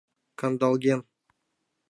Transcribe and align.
Кандалген. 0.39 0.99